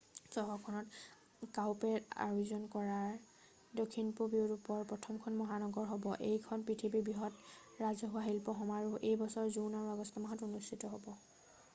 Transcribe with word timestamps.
চহৰখন 0.33 0.77
কাউপেৰেড 1.57 2.07
আয়োজন 2.23 2.63
কৰা 2.75 2.95
দক্ষিণপূৱ 3.81 4.33
ইউৰোপৰ 4.39 4.81
প্ৰথমখখন 4.93 5.37
মহানগৰ 5.43 5.87
হ'ব 5.93 6.09
এইখন 6.29 6.65
পৃথিৱীৰ 6.71 7.05
বৃহত্তম 7.11 7.85
ৰাজহুৱা 7.85 8.25
শিল্প 8.31 8.59
সমাৰোহ 8.63 9.05
এই 9.13 9.21
বছৰৰ 9.25 9.55
জুন 9.61 9.79
আৰু 9.83 9.95
আগষ্ট 9.97 10.25
মাহৰ 10.27 10.27
মাজত 10.33 10.53
অনুষ্ঠিত 10.53 10.93
হ'ব 10.97 11.17